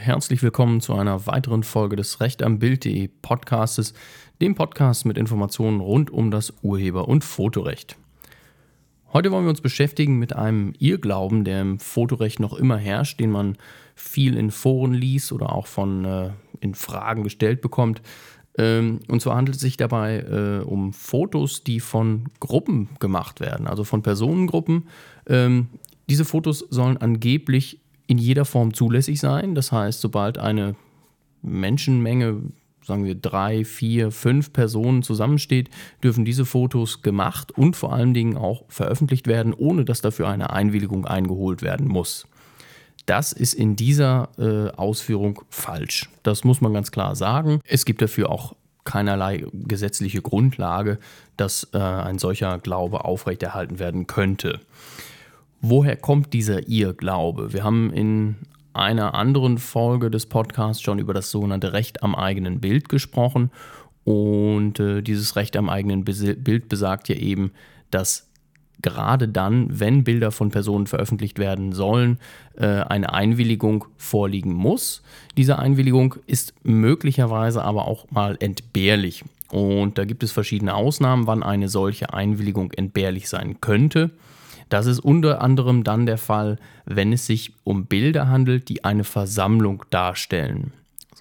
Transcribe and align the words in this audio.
herzlich 0.00 0.42
willkommen 0.42 0.80
zu 0.80 0.94
einer 0.94 1.26
weiteren 1.26 1.64
Folge 1.64 1.94
des 1.94 2.22
Recht 2.22 2.42
am 2.42 2.58
Bild.de 2.58 3.10
Podcastes, 3.20 3.92
dem 4.40 4.54
Podcast 4.54 5.04
mit 5.04 5.18
Informationen 5.18 5.80
rund 5.80 6.10
um 6.10 6.30
das 6.30 6.54
Urheber- 6.62 7.08
und 7.08 7.24
Fotorecht. 7.24 7.98
Heute 9.12 9.30
wollen 9.30 9.44
wir 9.44 9.50
uns 9.50 9.60
beschäftigen 9.60 10.18
mit 10.18 10.34
einem 10.34 10.72
Irrglauben, 10.78 11.44
der 11.44 11.60
im 11.60 11.78
Fotorecht 11.78 12.40
noch 12.40 12.54
immer 12.54 12.78
herrscht, 12.78 13.20
den 13.20 13.30
man 13.30 13.58
viel 13.94 14.34
in 14.34 14.50
Foren 14.50 14.94
liest 14.94 15.30
oder 15.30 15.52
auch 15.52 15.66
von 15.66 16.06
äh, 16.06 16.30
in 16.60 16.74
Fragen 16.74 17.22
gestellt 17.22 17.60
bekommt. 17.60 18.00
Ähm, 18.56 19.00
und 19.08 19.20
zwar 19.20 19.36
handelt 19.36 19.56
es 19.56 19.60
sich 19.60 19.76
dabei 19.76 20.20
äh, 20.20 20.64
um 20.64 20.94
Fotos, 20.94 21.64
die 21.64 21.80
von 21.80 22.30
Gruppen 22.40 22.88
gemacht 22.98 23.40
werden, 23.40 23.66
also 23.66 23.84
von 23.84 24.00
Personengruppen. 24.00 24.88
Ähm, 25.26 25.68
diese 26.08 26.24
Fotos 26.24 26.60
sollen 26.70 26.96
angeblich 26.96 27.78
in 28.10 28.18
jeder 28.18 28.44
Form 28.44 28.74
zulässig 28.74 29.20
sein. 29.20 29.54
Das 29.54 29.70
heißt, 29.70 30.00
sobald 30.00 30.36
eine 30.36 30.74
Menschenmenge, 31.42 32.42
sagen 32.84 33.04
wir 33.04 33.14
drei, 33.14 33.64
vier, 33.64 34.10
fünf 34.10 34.52
Personen 34.52 35.04
zusammensteht, 35.04 35.70
dürfen 36.02 36.24
diese 36.24 36.44
Fotos 36.44 37.02
gemacht 37.02 37.52
und 37.52 37.76
vor 37.76 37.92
allen 37.92 38.12
Dingen 38.12 38.36
auch 38.36 38.64
veröffentlicht 38.68 39.28
werden, 39.28 39.54
ohne 39.54 39.84
dass 39.84 40.00
dafür 40.00 40.28
eine 40.28 40.50
Einwilligung 40.50 41.06
eingeholt 41.06 41.62
werden 41.62 41.86
muss. 41.86 42.26
Das 43.06 43.32
ist 43.32 43.54
in 43.54 43.76
dieser 43.76 44.28
äh, 44.38 44.76
Ausführung 44.76 45.42
falsch. 45.48 46.10
Das 46.24 46.42
muss 46.42 46.60
man 46.60 46.74
ganz 46.74 46.90
klar 46.90 47.14
sagen. 47.14 47.60
Es 47.64 47.84
gibt 47.84 48.02
dafür 48.02 48.28
auch 48.28 48.56
keinerlei 48.82 49.44
gesetzliche 49.52 50.20
Grundlage, 50.20 50.98
dass 51.36 51.68
äh, 51.74 51.78
ein 51.78 52.18
solcher 52.18 52.58
Glaube 52.58 53.04
aufrechterhalten 53.04 53.78
werden 53.78 54.08
könnte. 54.08 54.58
Woher 55.60 55.96
kommt 55.96 56.32
dieser 56.32 56.68
Irrglaube? 56.68 57.52
Wir 57.52 57.64
haben 57.64 57.92
in 57.92 58.36
einer 58.72 59.14
anderen 59.14 59.58
Folge 59.58 60.10
des 60.10 60.24
Podcasts 60.26 60.82
schon 60.82 60.98
über 60.98 61.12
das 61.12 61.30
sogenannte 61.30 61.74
Recht 61.74 62.02
am 62.02 62.14
eigenen 62.14 62.60
Bild 62.60 62.88
gesprochen. 62.88 63.50
Und 64.04 64.80
äh, 64.80 65.02
dieses 65.02 65.36
Recht 65.36 65.56
am 65.56 65.68
eigenen 65.68 66.04
Bild 66.04 66.68
besagt 66.68 67.10
ja 67.10 67.16
eben, 67.16 67.52
dass 67.90 68.30
gerade 68.80 69.28
dann, 69.28 69.66
wenn 69.78 70.02
Bilder 70.04 70.30
von 70.30 70.50
Personen 70.50 70.86
veröffentlicht 70.86 71.38
werden 71.38 71.72
sollen, 71.72 72.18
äh, 72.56 72.66
eine 72.66 73.12
Einwilligung 73.12 73.84
vorliegen 73.98 74.54
muss. 74.54 75.02
Diese 75.36 75.58
Einwilligung 75.58 76.14
ist 76.26 76.54
möglicherweise 76.62 77.62
aber 77.62 77.86
auch 77.86 78.10
mal 78.10 78.38
entbehrlich. 78.40 79.24
Und 79.50 79.98
da 79.98 80.06
gibt 80.06 80.22
es 80.22 80.32
verschiedene 80.32 80.74
Ausnahmen, 80.74 81.26
wann 81.26 81.42
eine 81.42 81.68
solche 81.68 82.14
Einwilligung 82.14 82.72
entbehrlich 82.72 83.28
sein 83.28 83.60
könnte. 83.60 84.10
Das 84.70 84.86
ist 84.86 85.00
unter 85.00 85.42
anderem 85.42 85.84
dann 85.84 86.06
der 86.06 86.16
Fall, 86.16 86.56
wenn 86.86 87.12
es 87.12 87.26
sich 87.26 87.52
um 87.64 87.86
Bilder 87.86 88.28
handelt, 88.28 88.68
die 88.68 88.84
eine 88.84 89.04
Versammlung 89.04 89.84
darstellen. 89.90 90.72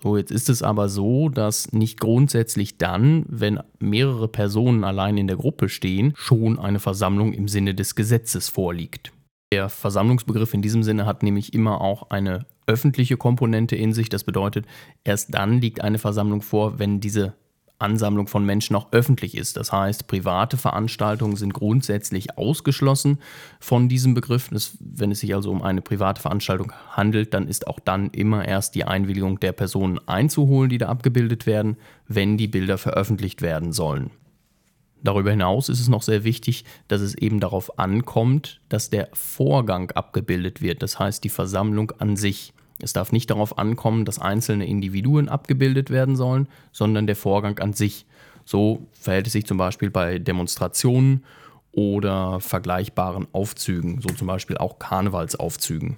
So, 0.02 0.16
jetzt 0.16 0.32
ist 0.32 0.50
es 0.50 0.64
aber 0.64 0.88
so, 0.88 1.28
dass 1.28 1.74
nicht 1.74 2.00
grundsätzlich 2.00 2.78
dann, 2.78 3.26
wenn 3.28 3.60
mehrere 3.80 4.30
Personen 4.30 4.86
allein 4.86 5.18
in 5.18 5.28
der 5.28 5.36
Gruppe 5.36 5.68
stehen, 5.68 6.14
schon 6.16 6.58
eine 6.58 6.80
Versammlung 6.80 7.34
im 7.34 7.50
Sinne 7.50 7.76
des 7.76 7.96
Gesetzes 7.96 8.48
vorliegt. 8.48 9.12
Der 9.52 9.68
Versammlungsbegriff 9.68 10.54
in 10.54 10.62
diesem 10.62 10.84
Sinne 10.84 11.06
hat 11.06 11.24
nämlich 11.24 11.54
immer 11.54 11.82
auch 11.82 12.12
eine 12.12 12.46
öffentliche 12.68 13.18
Komponente 13.18 13.76
in 13.76 13.94
sich. 13.94 14.08
Das 14.10 14.24
bedeutet, 14.24 14.66
erst 15.04 15.34
dann 15.34 15.60
liegt 15.60 15.82
eine 15.82 15.98
Versammlung 15.98 16.44
vor, 16.44 16.78
wenn 16.78 17.02
diese 17.02 17.34
Ansammlung 17.80 18.28
von 18.28 18.46
Menschen 18.46 18.76
auch 18.76 18.88
öffentlich 18.92 19.36
ist. 19.36 19.58
Das 19.58 19.72
heißt, 19.72 20.08
private 20.08 20.58
Veranstaltungen 20.58 21.36
sind 21.36 21.54
grundsätzlich 21.54 22.38
ausgeschlossen 22.38 23.20
von 23.60 23.90
diesem 23.90 24.14
Begriff. 24.14 24.50
Das, 24.50 24.78
wenn 24.80 25.12
es 25.12 25.22
sich 25.22 25.34
also 25.34 25.50
um 25.50 25.62
eine 25.62 25.82
private 25.82 26.22
Veranstaltung 26.22 26.72
handelt, 26.92 27.34
dann 27.34 27.48
ist 27.48 27.68
auch 27.68 27.80
dann 27.80 28.10
immer 28.10 28.46
erst 28.46 28.76
die 28.76 28.84
Einwilligung 28.84 29.40
der 29.40 29.54
Personen 29.54 30.00
einzuholen, 30.08 30.70
die 30.70 30.78
da 30.78 30.88
abgebildet 30.88 31.46
werden, 31.46 31.78
wenn 32.08 32.38
die 32.38 32.48
Bilder 32.48 32.78
veröffentlicht 32.78 33.42
werden 33.42 33.72
sollen. 33.72 34.12
Darüber 35.02 35.32
hinaus 35.32 35.70
ist 35.70 35.80
es 35.80 35.88
noch 35.88 36.02
sehr 36.02 36.24
wichtig, 36.24 36.66
dass 36.90 37.02
es 37.02 37.16
eben 37.16 37.40
darauf 37.40 37.80
ankommt, 37.80 38.60
dass 38.68 38.90
der 38.90 39.10
Vorgang 39.14 39.92
abgebildet 39.92 40.62
wird, 40.62 40.84
das 40.84 41.00
heißt 41.00 41.24
die 41.24 41.30
Versammlung 41.30 41.92
an 42.00 42.18
sich. 42.18 42.54
Es 42.82 42.94
darf 42.94 43.12
nicht 43.12 43.30
darauf 43.30 43.58
ankommen, 43.58 44.06
dass 44.06 44.20
einzelne 44.20 44.66
Individuen 44.66 45.30
abgebildet 45.30 45.90
werden 45.90 46.16
sollen, 46.16 46.48
sondern 46.72 47.08
der 47.08 47.16
Vorgang 47.16 47.60
an 47.60 47.74
sich. 47.74 48.06
So 48.46 48.88
verhält 48.94 49.28
es 49.28 49.34
sich 49.34 49.46
zum 49.46 49.58
Beispiel 49.58 49.90
bei 49.90 50.18
Demonstrationen 50.18 51.24
oder 51.72 52.40
vergleichbaren 52.40 53.28
Aufzügen, 53.32 54.02
so 54.02 54.10
zum 54.10 54.28
Beispiel 54.28 54.58
auch 54.58 54.80
Karnevalsaufzügen. 54.80 55.98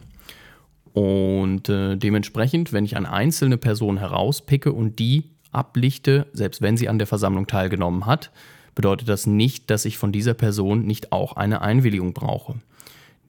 Und 0.94 1.70
äh, 1.70 1.96
dementsprechend, 1.96 2.74
wenn 2.74 2.84
ich 2.84 2.98
eine 2.98 3.12
einzelne 3.12 3.58
Person 3.58 3.98
herauspicke 3.98 4.74
und 4.74 5.00
die 5.00 5.30
ablichte, 5.52 6.28
selbst 6.34 6.62
wenn 6.62 6.78
sie 6.78 6.90
an 6.90 6.98
der 6.98 7.08
Versammlung 7.08 7.48
teilgenommen 7.48 8.06
hat, 8.06 8.32
bedeutet 8.76 9.08
das 9.08 9.26
nicht, 9.26 9.70
dass 9.70 9.86
ich 9.86 9.98
von 9.98 10.12
dieser 10.12 10.34
Person 10.34 10.86
nicht 10.86 11.12
auch 11.12 11.34
eine 11.34 11.62
Einwilligung 11.62 12.14
brauche. 12.14 12.56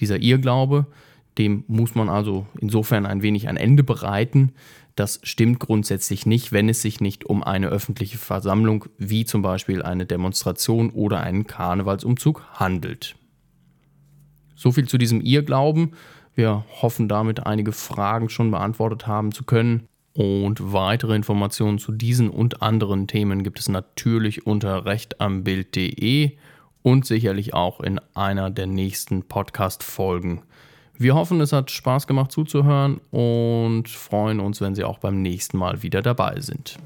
Dieser 0.00 0.18
Irrglaube, 0.18 0.86
dem 1.38 1.64
muss 1.66 1.94
man 1.94 2.08
also 2.08 2.46
insofern 2.60 3.06
ein 3.06 3.22
wenig 3.22 3.48
ein 3.48 3.56
Ende 3.56 3.82
bereiten. 3.82 4.52
Das 4.94 5.20
stimmt 5.22 5.58
grundsätzlich 5.60 6.26
nicht, 6.26 6.52
wenn 6.52 6.68
es 6.68 6.82
sich 6.82 7.00
nicht 7.00 7.24
um 7.24 7.42
eine 7.42 7.68
öffentliche 7.68 8.18
Versammlung 8.18 8.84
wie 8.98 9.24
zum 9.24 9.40
Beispiel 9.40 9.82
eine 9.82 10.04
Demonstration 10.04 10.90
oder 10.90 11.20
einen 11.20 11.46
Karnevalsumzug 11.46 12.42
handelt. 12.52 13.16
So 14.54 14.70
viel 14.72 14.86
zu 14.86 14.98
diesem 14.98 15.22
Irrglauben. 15.22 15.94
Wir 16.34 16.64
hoffen 16.80 17.08
damit 17.08 17.46
einige 17.46 17.72
Fragen 17.72 18.28
schon 18.28 18.50
beantwortet 18.50 19.06
haben 19.06 19.32
zu 19.32 19.44
können. 19.44 19.88
Und 20.14 20.72
weitere 20.74 21.16
Informationen 21.16 21.78
zu 21.78 21.90
diesen 21.90 22.28
und 22.28 22.60
anderen 22.60 23.06
Themen 23.06 23.42
gibt 23.42 23.58
es 23.58 23.70
natürlich 23.70 24.46
unter 24.46 24.84
rechtambild.de 24.84 26.36
und 26.82 27.06
sicherlich 27.06 27.54
auch 27.54 27.80
in 27.80 27.98
einer 28.14 28.50
der 28.50 28.66
nächsten 28.66 29.22
Podcast-Folgen. 29.22 30.42
Wir 31.02 31.16
hoffen, 31.16 31.40
es 31.40 31.52
hat 31.52 31.72
Spaß 31.72 32.06
gemacht 32.06 32.30
zuzuhören 32.30 33.00
und 33.10 33.88
freuen 33.88 34.38
uns, 34.38 34.60
wenn 34.60 34.76
Sie 34.76 34.84
auch 34.84 34.98
beim 34.98 35.20
nächsten 35.20 35.58
Mal 35.58 35.82
wieder 35.82 36.00
dabei 36.00 36.40
sind. 36.40 36.78